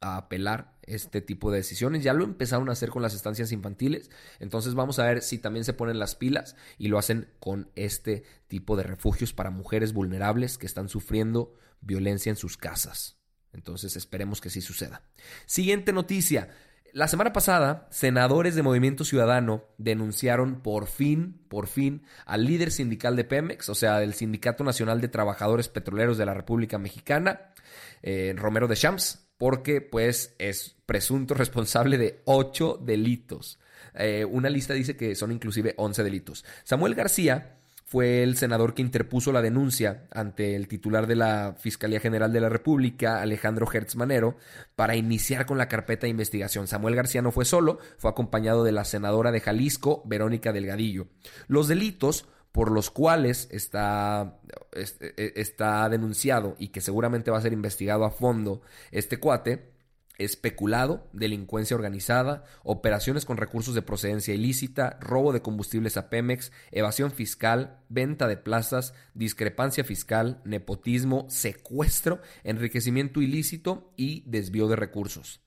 a 0.00 0.16
apelar 0.16 0.76
este 0.82 1.20
tipo 1.20 1.50
de 1.50 1.58
decisiones. 1.58 2.04
Ya 2.04 2.12
lo 2.12 2.24
empezaron 2.24 2.68
a 2.68 2.72
hacer 2.72 2.90
con 2.90 3.02
las 3.02 3.14
estancias 3.14 3.52
infantiles. 3.52 4.10
Entonces 4.38 4.74
vamos 4.74 4.98
a 4.98 5.04
ver 5.04 5.22
si 5.22 5.38
también 5.38 5.64
se 5.64 5.72
ponen 5.72 5.98
las 5.98 6.14
pilas 6.14 6.56
y 6.78 6.88
lo 6.88 6.98
hacen 6.98 7.28
con 7.40 7.70
este 7.74 8.24
tipo 8.46 8.76
de 8.76 8.84
refugios 8.84 9.32
para 9.32 9.50
mujeres 9.50 9.92
vulnerables 9.92 10.58
que 10.58 10.66
están 10.66 10.88
sufriendo 10.88 11.54
violencia 11.80 12.30
en 12.30 12.36
sus 12.36 12.56
casas. 12.56 13.18
Entonces 13.52 13.96
esperemos 13.96 14.40
que 14.40 14.50
sí 14.50 14.60
suceda. 14.60 15.02
Siguiente 15.46 15.92
noticia. 15.92 16.50
La 16.96 17.08
semana 17.08 17.34
pasada, 17.34 17.86
senadores 17.90 18.54
de 18.54 18.62
Movimiento 18.62 19.04
Ciudadano 19.04 19.64
denunciaron 19.76 20.62
por 20.62 20.86
fin, 20.86 21.38
por 21.50 21.66
fin, 21.66 22.04
al 22.24 22.46
líder 22.46 22.70
sindical 22.70 23.16
de 23.16 23.24
Pemex, 23.24 23.68
o 23.68 23.74
sea, 23.74 23.98
del 23.98 24.14
Sindicato 24.14 24.64
Nacional 24.64 25.02
de 25.02 25.08
Trabajadores 25.08 25.68
Petroleros 25.68 26.16
de 26.16 26.24
la 26.24 26.32
República 26.32 26.78
Mexicana, 26.78 27.52
eh, 28.02 28.32
Romero 28.34 28.66
de 28.66 28.76
Champs, 28.76 29.28
porque 29.36 29.82
pues 29.82 30.34
es 30.38 30.74
presunto 30.86 31.34
responsable 31.34 31.98
de 31.98 32.22
ocho 32.24 32.80
delitos. 32.82 33.58
Eh, 33.94 34.24
una 34.24 34.48
lista 34.48 34.72
dice 34.72 34.96
que 34.96 35.14
son 35.16 35.32
inclusive 35.32 35.74
once 35.76 36.02
delitos. 36.02 36.46
Samuel 36.64 36.94
García 36.94 37.58
fue 37.88 38.24
el 38.24 38.36
senador 38.36 38.74
que 38.74 38.82
interpuso 38.82 39.30
la 39.30 39.42
denuncia 39.42 40.08
ante 40.10 40.56
el 40.56 40.66
titular 40.66 41.06
de 41.06 41.14
la 41.14 41.54
Fiscalía 41.56 42.00
General 42.00 42.32
de 42.32 42.40
la 42.40 42.48
República, 42.48 43.22
Alejandro 43.22 43.68
Hertz 43.72 43.94
Manero, 43.94 44.36
para 44.74 44.96
iniciar 44.96 45.46
con 45.46 45.56
la 45.56 45.68
carpeta 45.68 46.06
de 46.06 46.10
investigación. 46.10 46.66
Samuel 46.66 46.96
García 46.96 47.22
no 47.22 47.30
fue 47.30 47.44
solo, 47.44 47.78
fue 47.96 48.10
acompañado 48.10 48.64
de 48.64 48.72
la 48.72 48.84
senadora 48.84 49.30
de 49.30 49.40
Jalisco, 49.40 50.02
Verónica 50.04 50.52
Delgadillo. 50.52 51.06
Los 51.46 51.68
delitos 51.68 52.26
por 52.50 52.72
los 52.72 52.90
cuales 52.90 53.46
está, 53.52 54.40
e, 54.72 55.32
está 55.36 55.88
denunciado 55.88 56.56
y 56.58 56.68
que 56.68 56.80
seguramente 56.80 57.30
va 57.30 57.38
a 57.38 57.42
ser 57.42 57.52
investigado 57.52 58.04
a 58.04 58.10
fondo 58.10 58.62
este 58.90 59.18
cuate 59.20 59.75
especulado, 60.18 61.08
delincuencia 61.12 61.76
organizada, 61.76 62.44
operaciones 62.62 63.24
con 63.24 63.36
recursos 63.36 63.74
de 63.74 63.82
procedencia 63.82 64.34
ilícita, 64.34 64.98
robo 65.00 65.32
de 65.32 65.42
combustibles 65.42 65.96
a 65.96 66.08
Pemex, 66.08 66.52
evasión 66.70 67.10
fiscal, 67.10 67.80
venta 67.88 68.26
de 68.26 68.36
plazas, 68.36 68.94
discrepancia 69.14 69.84
fiscal, 69.84 70.40
nepotismo, 70.44 71.26
secuestro, 71.28 72.20
enriquecimiento 72.44 73.20
ilícito 73.20 73.92
y 73.96 74.22
desvío 74.26 74.68
de 74.68 74.76
recursos. 74.76 75.42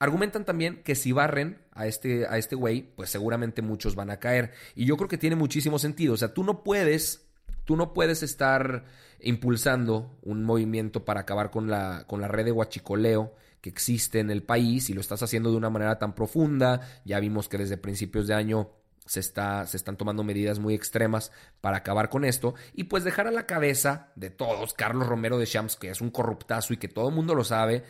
Argumentan 0.00 0.44
también 0.44 0.82
que 0.82 0.96
si 0.96 1.12
barren 1.12 1.62
a 1.72 1.86
este 1.86 2.26
a 2.26 2.36
este 2.36 2.56
güey, 2.56 2.94
pues 2.94 3.10
seguramente 3.10 3.62
muchos 3.62 3.94
van 3.94 4.10
a 4.10 4.18
caer 4.18 4.52
y 4.74 4.86
yo 4.86 4.96
creo 4.96 5.08
que 5.08 5.18
tiene 5.18 5.36
muchísimo 5.36 5.78
sentido, 5.78 6.14
o 6.14 6.16
sea, 6.16 6.34
tú 6.34 6.42
no 6.42 6.64
puedes 6.64 7.26
tú 7.64 7.76
no 7.76 7.94
puedes 7.94 8.22
estar 8.22 8.84
impulsando 9.20 10.18
un 10.22 10.44
movimiento 10.44 11.04
para 11.04 11.20
acabar 11.20 11.50
con 11.50 11.70
la 11.70 12.04
con 12.06 12.20
la 12.20 12.28
red 12.28 12.44
de 12.44 12.52
huachicoleo 12.52 13.34
que 13.64 13.70
existe 13.70 14.20
en 14.20 14.30
el 14.30 14.42
país 14.42 14.90
y 14.90 14.92
lo 14.92 15.00
estás 15.00 15.22
haciendo 15.22 15.50
de 15.50 15.56
una 15.56 15.70
manera 15.70 15.98
tan 15.98 16.14
profunda. 16.14 16.82
Ya 17.06 17.18
vimos 17.18 17.48
que 17.48 17.56
desde 17.56 17.78
principios 17.78 18.26
de 18.26 18.34
año 18.34 18.72
se, 19.06 19.20
está, 19.20 19.66
se 19.66 19.78
están 19.78 19.96
tomando 19.96 20.22
medidas 20.22 20.58
muy 20.58 20.74
extremas 20.74 21.32
para 21.62 21.78
acabar 21.78 22.10
con 22.10 22.26
esto 22.26 22.54
y 22.74 22.84
pues 22.84 23.04
dejar 23.04 23.26
a 23.26 23.30
la 23.30 23.46
cabeza 23.46 24.12
de 24.16 24.28
todos 24.28 24.74
Carlos 24.74 25.08
Romero 25.08 25.38
de 25.38 25.46
Champs, 25.46 25.76
que 25.76 25.88
es 25.88 26.02
un 26.02 26.10
corruptazo 26.10 26.74
y 26.74 26.76
que 26.76 26.88
todo 26.88 27.08
el 27.08 27.14
mundo 27.14 27.34
lo 27.34 27.42
sabe, 27.42 27.84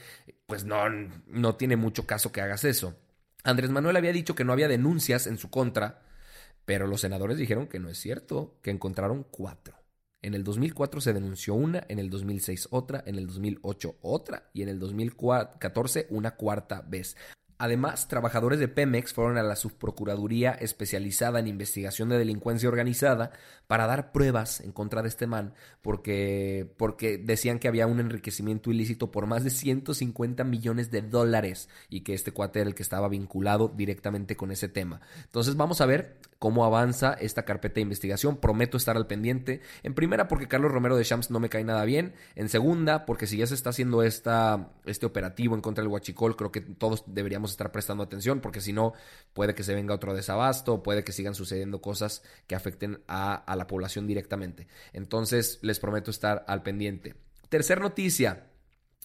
pues 0.47 0.65
no, 0.65 0.89
no 1.27 1.57
tiene 1.57 1.75
mucho 1.75 2.07
caso 2.07 2.31
que 2.31 2.41
hagas 2.41 2.63
eso. 2.63 2.95
Andrés 3.43 3.71
Manuel 3.71 3.97
había 3.97 4.13
dicho 4.13 4.37
que 4.37 4.45
no 4.45 4.53
había 4.53 4.69
denuncias 4.69 5.27
en 5.27 5.39
su 5.39 5.51
contra, 5.51 6.03
pero 6.65 6.87
los 6.87 7.01
senadores 7.01 7.37
dijeron 7.37 7.67
que 7.67 7.81
no 7.81 7.89
es 7.89 7.99
cierto, 7.99 8.61
que 8.63 8.71
encontraron 8.71 9.27
cuatro. 9.29 9.75
En 10.25 10.33
el 10.33 10.43
2004 10.43 11.03
se 11.03 11.13
denunció 11.13 11.53
una, 11.53 11.85
en 11.87 11.99
el 11.99 12.09
2006 12.09 12.69
otra, 12.71 13.05
en 13.05 13.17
el 13.17 13.27
2008 13.27 13.97
otra 14.01 14.49
y 14.55 14.63
en 14.63 14.71
el 14.71 14.79
2014 14.79 16.07
una 16.09 16.35
cuarta 16.35 16.81
vez. 16.81 17.15
Además, 17.59 18.09
trabajadores 18.09 18.59
de 18.59 18.69
Pemex 18.69 19.13
fueron 19.13 19.39
a 19.39 19.43
la 19.43 19.57
subprocuraduría 19.57 20.53
especializada 20.53 21.39
en 21.39 21.47
investigación 21.47 22.09
de 22.09 22.19
delincuencia 22.19 22.69
organizada 22.69 23.31
para 23.67 23.87
dar 23.87 24.13
pruebas 24.13 24.61
en 24.61 24.73
contra 24.73 25.03
de 25.03 25.09
este 25.09 25.27
man, 25.27 25.55
porque, 25.81 26.69
porque 26.77 27.17
decían 27.17 27.59
que 27.59 27.69
había 27.69 27.87
un 27.87 28.01
enriquecimiento 28.01 28.71
ilícito 28.71 29.11
por 29.11 29.27
más 29.27 29.45
de 29.45 29.51
150 29.51 30.45
millones 30.45 30.91
de 30.91 31.03
dólares 31.03 31.69
y 31.89 32.01
que 32.01 32.15
este 32.15 32.33
cuate 32.33 32.61
era 32.61 32.69
el 32.69 32.75
que 32.75 32.83
estaba 32.83 33.09
vinculado 33.09 33.73
directamente 33.75 34.37
con 34.37 34.51
ese 34.51 34.69
tema. 34.69 35.01
Entonces 35.25 35.57
vamos 35.57 35.81
a 35.81 35.87
ver 35.87 36.19
cómo 36.39 36.65
avanza 36.65 37.15
esta 37.15 37.45
carpeta 37.45 37.77
de 37.77 37.83
investigación. 37.83 38.37
Prometo 38.37 38.77
estar 38.77 38.97
al 38.97 39.07
pendiente. 39.07 39.63
En 39.83 39.95
primera, 39.95 40.29
porque 40.29 40.49
Carlos 40.49 40.73
Romero 40.73 40.97
de 40.97 41.05
Champs 41.05 41.31
no 41.31 41.41
me 41.41 41.49
cae 41.49 41.65
nada 41.65 41.85
bien. 41.85 42.15
En 42.35 42.49
segunda, 42.49 43.07
porque 43.07 43.27
si 43.27 43.39
ya 43.39 43.47
se 43.47 43.55
está 43.55 43.71
haciendo 43.71 44.03
esta, 44.03 44.71
este 44.85 45.07
operativo 45.07 45.55
en 45.55 45.63
contra 45.63 45.83
del 45.83 45.91
Huachicol, 45.91 46.37
creo 46.37 46.53
que 46.53 46.61
todos 46.61 47.05
deberíamos 47.07 47.44
estar 47.53 47.73
prestando 47.73 48.03
atención, 48.03 48.41
porque 48.41 48.61
si 48.61 48.73
no, 48.73 48.93
puede 49.33 49.55
que 49.55 49.63
se 49.63 49.75
venga 49.75 49.95
otro 49.95 50.15
desabasto, 50.15 50.83
puede 50.83 51.05
que 51.05 51.13
sigan 51.13 51.35
sucediendo 51.35 51.81
cosas 51.81 52.23
que 52.47 52.55
afecten 52.55 53.03
a, 53.09 53.45
la 53.57 53.67
población 53.67 54.07
directamente. 54.07 54.67
Entonces, 54.93 55.59
les 55.63 55.79
prometo 55.79 56.11
estar 56.11 56.45
al 56.49 56.63
pendiente. 56.63 57.15
Tercer 57.49 57.81
noticia. 57.81 58.47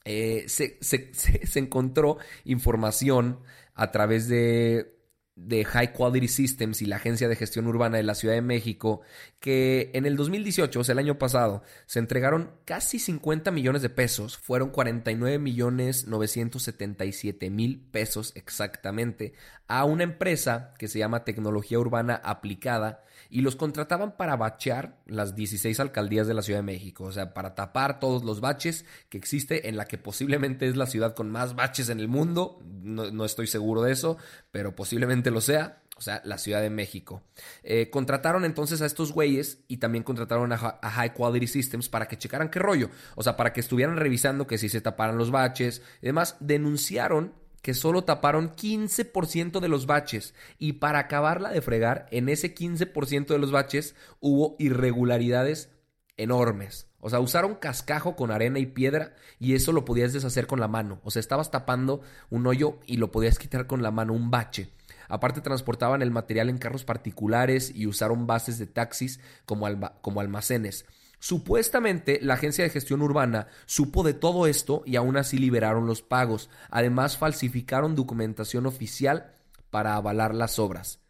Eh, 0.06 0.46
se 0.48 1.60
encontró 1.60 2.18
información 2.46 3.40
a 3.76 3.92
través 3.92 4.28
de 4.28 4.99
de 5.46 5.64
High 5.64 5.94
Quality 5.94 6.28
Systems 6.28 6.82
y 6.82 6.86
la 6.86 6.98
Agencia 6.98 7.28
de 7.28 7.36
Gestión 7.36 7.68
Urbana 7.68 7.98
de 7.98 8.04
la 8.04 8.16
Ciudad 8.16 8.36
de 8.36 8.42
México, 8.42 9.02
que 9.40 9.90
en 9.94 10.06
el 10.06 10.16
2018, 10.16 10.80
o 10.80 10.84
sea, 10.84 10.94
el 10.94 11.00
año 11.00 11.18
pasado, 11.18 11.64
se 11.86 12.00
entregaron 12.00 12.52
casi 12.66 13.00
50 13.00 13.52
millones 13.52 13.82
de 13.82 13.90
pesos, 13.90 14.38
fueron 14.38 14.70
49 14.70 15.40
millones 15.40 16.08
977 16.08 17.50
mil 17.50 17.80
pesos 17.92 18.34
exactamente, 18.36 19.34
a 19.70 19.86
una 19.86 20.04
empresa 20.04 20.74
que 20.78 20.88
se 20.88 21.00
llama 21.00 21.24
Tecnología 21.24 21.80
Urbana 21.80 22.20
Aplicada, 22.24 23.04
y 23.30 23.42
los 23.42 23.56
contrataban 23.56 24.18
para 24.18 24.36
bachear 24.36 24.98
las 25.06 25.36
16 25.36 25.80
alcaldías 25.80 26.28
de 26.28 26.34
la 26.34 26.42
Ciudad 26.42 26.60
de 26.60 26.64
México, 26.64 27.06
o 27.06 27.12
sea, 27.12 27.34
para 27.34 27.54
tapar 27.54 28.00
todos 28.00 28.24
los 28.24 28.42
baches 28.42 28.86
que 29.10 29.18
existe 29.18 29.70
en 29.70 29.78
la 29.78 29.86
que 29.86 30.00
posiblemente 30.00 30.68
es 30.68 30.76
la 30.76 30.88
ciudad 30.88 31.14
con 31.14 31.30
más 31.30 31.56
baches 31.56 31.90
en 31.90 32.00
el 32.00 32.08
mundo, 32.08 32.60
no, 32.82 33.26
estoy 33.26 33.46
seguro 33.46 33.84
de 33.84 33.92
eso, 33.92 34.18
pero 34.52 34.76
posiblemente 34.76 35.30
lo 35.30 35.42
sea, 35.42 35.84
o 35.96 36.02
sea, 36.02 36.22
la 36.24 36.38
Ciudad 36.38 36.62
de 36.62 36.70
México. 36.70 37.22
Eh, 37.62 37.90
contrataron 37.90 38.46
entonces 38.46 38.82
a 38.82 38.86
estos 38.86 39.12
güeyes 39.12 39.60
y 39.68 39.78
también 39.78 40.04
contrataron 40.04 40.52
a, 40.54 40.80
a, 40.82 40.90
High 40.90 41.14
Quality 41.14 41.46
Systems 41.46 41.90
para 41.90 42.08
que 42.08 42.18
checaran 42.18 42.50
qué 42.50 42.58
rollo, 42.58 42.90
o 43.16 43.22
sea, 43.22 43.36
para 43.36 43.54
que 43.54 43.60
estuvieran 43.60 43.98
revisando 43.98 44.48
que 44.48 44.58
si 44.58 44.70
se 44.70 44.82
taparan 44.82 45.18
los 45.18 45.30
baches 45.30 45.84
y 46.02 46.08
demás, 46.08 46.38
denunciaron 46.40 47.34
que 47.62 47.74
solo 47.74 48.04
taparon 48.04 48.56
15% 48.56 49.60
de 49.60 49.68
los 49.68 49.86
baches 49.86 50.34
y 50.58 50.74
para 50.74 51.00
acabarla 51.00 51.50
de 51.50 51.62
fregar, 51.62 52.08
en 52.12 52.30
ese 52.30 52.56
15% 52.56 53.28
de 53.28 53.40
los 53.40 53.52
baches 53.52 53.96
hubo 54.20 54.56
irregularidades 54.60 55.70
enormes. 56.18 56.88
O 57.02 57.10
sea, 57.10 57.20
usaron 57.20 57.56
cascajo 57.56 58.16
con 58.16 58.32
arena 58.32 58.60
y 58.60 58.66
piedra 58.66 59.14
y 59.40 59.56
eso 59.56 59.72
lo 59.72 59.86
podías 59.86 60.12
deshacer 60.12 60.48
con 60.48 60.60
la 60.60 60.68
mano. 60.68 61.00
O 61.04 61.12
sea, 61.12 61.22
estabas 61.22 61.50
tapando 61.50 62.02
un 62.30 62.46
hoyo 62.46 62.80
y 62.86 62.98
lo 62.98 63.12
podías 63.12 63.40
quitar 63.40 63.68
con 63.68 63.82
la 63.82 63.92
mano, 63.92 64.14
un 64.14 64.30
bache. 64.30 64.70
Aparte 65.08 65.42
transportaban 65.42 66.02
el 66.02 66.12
material 66.12 66.50
en 66.50 66.58
carros 66.58 66.84
particulares 66.84 67.72
y 67.74 67.88
usaron 67.88 68.28
bases 68.28 68.60
de 68.60 68.68
taxis 68.68 69.20
como, 69.46 69.68
como 70.02 70.20
almacenes. 70.20 70.86
Supuestamente 71.20 72.20
la 72.22 72.36
agencia 72.36 72.64
de 72.64 72.70
gestión 72.70 73.02
urbana 73.02 73.48
supo 73.66 74.04
de 74.04 74.14
todo 74.14 74.48
esto 74.48 74.84
y 74.86 74.96
aún 74.96 75.18
así 75.18 75.38
liberaron 75.38 75.86
los 75.86 76.02
pagos. 76.02 76.50
Además 76.70 77.18
falsificaron 77.18 77.96
documentación 77.96 78.66
oficial 78.66 79.34
para 79.70 79.96
avalar 79.96 80.34
las 80.34 80.60
obras. 80.60 81.02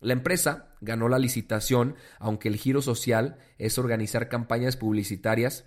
La 0.00 0.14
empresa 0.14 0.74
ganó 0.80 1.08
la 1.08 1.18
licitación, 1.18 1.94
aunque 2.18 2.48
el 2.48 2.56
giro 2.56 2.80
social 2.80 3.36
es 3.58 3.78
organizar 3.78 4.30
campañas 4.30 4.78
publicitarias, 4.78 5.66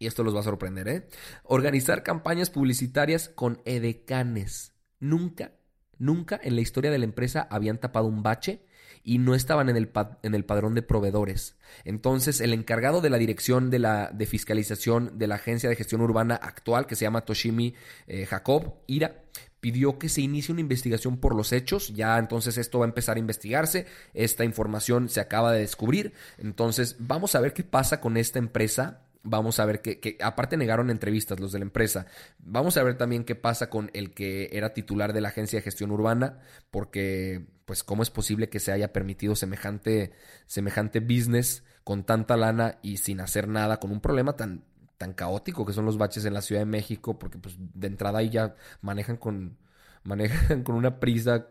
y 0.00 0.06
esto 0.06 0.24
los 0.24 0.34
va 0.34 0.40
a 0.40 0.44
sorprender, 0.44 0.88
¿eh? 0.88 1.08
Organizar 1.44 2.02
campañas 2.02 2.50
publicitarias 2.50 3.28
con 3.28 3.62
edecanes. 3.64 4.72
Nunca, 4.98 5.52
nunca 5.98 6.40
en 6.42 6.54
la 6.54 6.60
historia 6.60 6.90
de 6.90 6.98
la 6.98 7.04
empresa 7.04 7.46
habían 7.50 7.78
tapado 7.78 8.06
un 8.06 8.22
bache 8.22 8.62
y 9.04 9.18
no 9.18 9.34
estaban 9.34 9.68
en 9.68 9.76
el, 9.76 9.90
en 10.22 10.34
el 10.34 10.44
padrón 10.44 10.74
de 10.74 10.82
proveedores. 10.82 11.56
Entonces, 11.84 12.40
el 12.40 12.52
encargado 12.52 13.00
de 13.00 13.10
la 13.10 13.18
dirección 13.18 13.70
de, 13.70 13.78
la, 13.78 14.10
de 14.12 14.26
fiscalización 14.26 15.18
de 15.18 15.26
la 15.26 15.36
agencia 15.36 15.68
de 15.68 15.76
gestión 15.76 16.00
urbana 16.00 16.34
actual, 16.34 16.86
que 16.86 16.96
se 16.96 17.04
llama 17.04 17.24
Toshimi 17.24 17.74
eh, 18.06 18.26
Jacob, 18.26 18.74
Ira, 18.86 19.22
pidió 19.60 19.98
que 19.98 20.08
se 20.08 20.20
inicie 20.20 20.52
una 20.52 20.60
investigación 20.60 21.18
por 21.18 21.34
los 21.34 21.52
hechos. 21.52 21.94
Ya 21.94 22.18
entonces 22.18 22.58
esto 22.58 22.80
va 22.80 22.84
a 22.84 22.88
empezar 22.88 23.16
a 23.16 23.20
investigarse. 23.20 23.86
Esta 24.14 24.44
información 24.44 25.08
se 25.08 25.20
acaba 25.20 25.52
de 25.52 25.60
descubrir. 25.60 26.12
Entonces, 26.38 26.96
vamos 26.98 27.34
a 27.34 27.40
ver 27.40 27.52
qué 27.52 27.64
pasa 27.64 28.00
con 28.00 28.16
esta 28.16 28.38
empresa 28.38 29.07
Vamos 29.22 29.58
a 29.58 29.64
ver 29.64 29.82
qué, 29.82 30.00
que, 30.00 30.16
aparte 30.22 30.56
negaron 30.56 30.90
entrevistas 30.90 31.40
los 31.40 31.52
de 31.52 31.58
la 31.58 31.64
empresa. 31.64 32.06
Vamos 32.38 32.76
a 32.76 32.82
ver 32.82 32.96
también 32.96 33.24
qué 33.24 33.34
pasa 33.34 33.68
con 33.68 33.90
el 33.94 34.14
que 34.14 34.50
era 34.52 34.74
titular 34.74 35.12
de 35.12 35.20
la 35.20 35.28
agencia 35.28 35.58
de 35.58 35.62
gestión 35.62 35.90
urbana, 35.90 36.40
porque 36.70 37.46
pues 37.64 37.84
cómo 37.84 38.02
es 38.02 38.10
posible 38.10 38.48
que 38.48 38.60
se 38.60 38.72
haya 38.72 38.92
permitido 38.92 39.36
semejante, 39.36 40.12
semejante 40.46 41.00
business 41.00 41.64
con 41.84 42.04
tanta 42.04 42.36
lana 42.36 42.78
y 42.82 42.98
sin 42.98 43.20
hacer 43.20 43.48
nada, 43.48 43.78
con 43.78 43.90
un 43.90 44.00
problema 44.00 44.36
tan, 44.36 44.64
tan 44.96 45.14
caótico 45.14 45.66
que 45.66 45.72
son 45.72 45.84
los 45.84 45.98
baches 45.98 46.24
en 46.24 46.34
la 46.34 46.42
Ciudad 46.42 46.62
de 46.62 46.66
México, 46.66 47.18
porque 47.18 47.38
pues 47.38 47.56
de 47.58 47.86
entrada 47.86 48.20
ahí 48.20 48.30
ya 48.30 48.54
manejan 48.80 49.16
con, 49.16 49.58
manejan 50.02 50.62
con 50.64 50.74
una 50.74 51.00
prisa 51.00 51.48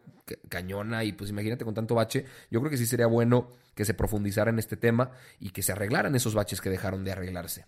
cañona 0.49 1.03
y 1.03 1.13
pues 1.13 1.29
imagínate 1.29 1.63
con 1.63 1.73
tanto 1.73 1.95
bache, 1.95 2.25
yo 2.51 2.59
creo 2.59 2.69
que 2.69 2.77
sí 2.77 2.85
sería 2.85 3.07
bueno 3.07 3.49
que 3.75 3.85
se 3.85 3.93
profundizara 3.93 4.49
en 4.49 4.59
este 4.59 4.75
tema 4.75 5.11
y 5.39 5.51
que 5.51 5.63
se 5.63 5.71
arreglaran 5.71 6.15
esos 6.15 6.33
baches 6.33 6.59
que 6.61 6.69
dejaron 6.69 7.03
de 7.03 7.11
arreglarse. 7.11 7.65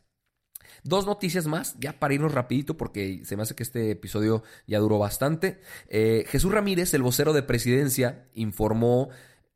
Dos 0.83 1.05
noticias 1.05 1.45
más, 1.47 1.75
ya 1.79 1.99
para 1.99 2.13
irnos 2.13 2.33
rapidito 2.33 2.77
porque 2.77 3.21
se 3.23 3.35
me 3.35 3.43
hace 3.43 3.55
que 3.55 3.63
este 3.63 3.91
episodio 3.91 4.43
ya 4.67 4.79
duró 4.79 4.99
bastante. 4.99 5.59
Eh, 5.87 6.25
Jesús 6.27 6.51
Ramírez, 6.51 6.93
el 6.93 7.01
vocero 7.01 7.33
de 7.33 7.43
presidencia, 7.43 8.27
informó 8.33 9.09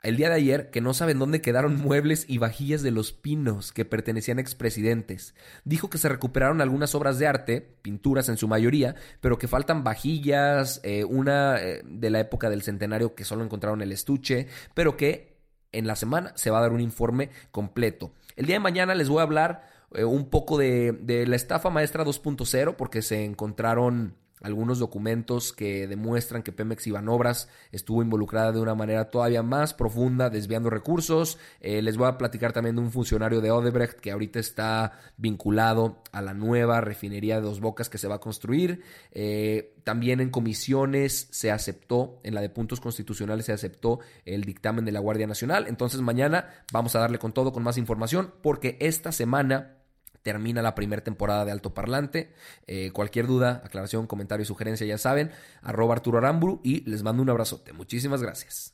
el 0.03 0.17
día 0.17 0.27
de 0.27 0.35
ayer 0.35 0.69
que 0.69 0.81
no 0.81 0.93
saben 0.93 1.17
dónde 1.17 1.41
quedaron 1.41 1.77
muebles 1.77 2.25
y 2.27 2.37
vajillas 2.37 2.83
de 2.83 2.91
los 2.91 3.13
pinos 3.13 3.71
que 3.71 3.85
pertenecían 3.85 4.37
a 4.37 4.41
expresidentes. 4.41 5.33
Dijo 5.63 5.89
que 5.89 5.97
se 5.97 6.09
recuperaron 6.09 6.59
algunas 6.59 6.93
obras 6.93 7.17
de 7.19 7.27
arte, 7.27 7.61
pinturas 7.81 8.27
en 8.27 8.35
su 8.35 8.49
mayoría, 8.49 8.95
pero 9.21 9.37
que 9.37 9.47
faltan 9.47 9.85
vajillas, 9.85 10.81
eh, 10.83 11.05
una 11.05 11.57
eh, 11.61 11.81
de 11.85 12.09
la 12.09 12.19
época 12.19 12.49
del 12.49 12.63
centenario 12.63 13.15
que 13.15 13.23
solo 13.23 13.45
encontraron 13.45 13.81
el 13.81 13.93
estuche, 13.93 14.47
pero 14.73 14.97
que 14.97 15.37
en 15.71 15.87
la 15.87 15.95
semana 15.95 16.33
se 16.35 16.51
va 16.51 16.59
a 16.59 16.61
dar 16.61 16.73
un 16.73 16.81
informe 16.81 17.29
completo. 17.51 18.11
El 18.35 18.45
día 18.45 18.55
de 18.55 18.59
mañana 18.59 18.95
les 18.95 19.07
voy 19.07 19.19
a 19.19 19.23
hablar 19.23 19.69
eh, 19.93 20.03
un 20.03 20.29
poco 20.29 20.57
de, 20.57 20.91
de 20.91 21.25
la 21.27 21.37
estafa 21.37 21.69
maestra 21.69 22.03
2.0 22.03 22.75
porque 22.75 23.01
se 23.01 23.23
encontraron 23.23 24.15
algunos 24.43 24.77
documentos 24.77 25.53
que 25.53 25.87
demuestran 25.87 26.43
que 26.43 26.51
Pemex 26.51 26.85
Ibanobras 26.85 27.49
estuvo 27.71 28.03
involucrada 28.03 28.51
de 28.51 28.59
una 28.59 28.75
manera 28.75 29.09
todavía 29.09 29.41
más 29.41 29.73
profunda, 29.73 30.29
desviando 30.29 30.69
recursos. 30.69 31.39
Eh, 31.61 31.81
les 31.81 31.97
voy 31.97 32.07
a 32.07 32.17
platicar 32.17 32.51
también 32.51 32.75
de 32.75 32.81
un 32.81 32.91
funcionario 32.91 33.41
de 33.41 33.51
Odebrecht 33.51 33.99
que 33.99 34.11
ahorita 34.11 34.39
está 34.39 34.99
vinculado 35.17 36.03
a 36.11 36.21
la 36.21 36.33
nueva 36.33 36.81
refinería 36.81 37.37
de 37.37 37.41
Dos 37.41 37.61
Bocas 37.61 37.89
que 37.89 37.97
se 37.97 38.07
va 38.07 38.15
a 38.15 38.19
construir. 38.19 38.83
Eh, 39.11 39.75
también 39.85 40.19
en 40.19 40.29
comisiones 40.29 41.29
se 41.31 41.49
aceptó, 41.49 42.19
en 42.23 42.35
la 42.35 42.41
de 42.41 42.49
puntos 42.49 42.81
constitucionales 42.81 43.45
se 43.45 43.53
aceptó 43.53 43.99
el 44.25 44.43
dictamen 44.43 44.83
de 44.83 44.91
la 44.91 44.99
Guardia 44.99 45.25
Nacional. 45.25 45.67
Entonces 45.67 46.01
mañana 46.01 46.49
vamos 46.73 46.95
a 46.95 46.99
darle 46.99 47.17
con 47.17 47.31
todo, 47.31 47.53
con 47.53 47.63
más 47.63 47.77
información, 47.77 48.33
porque 48.41 48.77
esta 48.81 49.13
semana 49.13 49.77
termina 50.23 50.61
la 50.61 50.73
primera 50.73 51.03
temporada 51.03 51.45
de 51.45 51.51
Alto 51.51 51.73
Parlante. 51.73 52.33
Eh, 52.65 52.91
cualquier 52.91 53.27
duda, 53.27 53.61
aclaración, 53.63 54.07
comentario, 54.07 54.45
sugerencia, 54.45 54.87
ya 54.87 54.97
saben, 54.97 55.31
arroba 55.61 55.93
Arturo 55.93 56.17
Aramburu 56.17 56.59
y 56.63 56.81
les 56.89 57.03
mando 57.03 57.21
un 57.21 57.29
abrazote. 57.29 57.73
Muchísimas 57.73 58.21
gracias. 58.21 58.73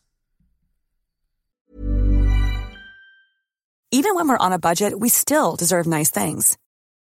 Even 3.91 4.13
when 4.13 4.27
we're 4.29 4.37
on 4.37 4.53
a 4.53 4.59
budget, 4.59 4.93
we 4.99 5.09
still 5.09 5.55
deserve 5.55 5.87
nice 5.87 6.11
things. 6.11 6.59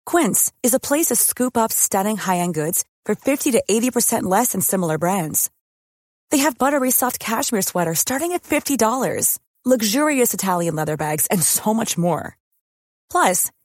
Quince 0.05 0.51
is 0.61 0.73
a 0.73 0.79
place 0.79 1.05
to 1.05 1.15
scoop 1.15 1.55
up 1.55 1.71
stunning 1.71 2.17
high-end 2.17 2.53
goods 2.53 2.83
for 3.05 3.15
50 3.15 3.51
to 3.51 3.63
80% 3.69 4.23
less 4.23 4.51
than 4.51 4.59
similar 4.59 4.97
brands. 4.97 5.49
They 6.31 6.39
have 6.39 6.57
buttery 6.57 6.91
soft 6.91 7.17
cashmere 7.17 7.61
sweaters 7.61 7.99
starting 7.99 8.33
at 8.33 8.43
$50, 8.43 9.39
luxurious 9.63 10.33
Italian 10.33 10.75
leather 10.75 10.97
bags, 10.97 11.27
and 11.27 11.41
so 11.41 11.73
much 11.73 11.97
more. 11.97 12.35
Plus, 13.09 13.51